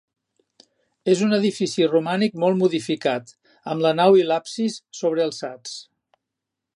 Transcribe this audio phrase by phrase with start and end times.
[1.11, 3.31] És un edifici romànic molt modificat,
[3.75, 5.77] amb la nau i l'absis sobrealçats.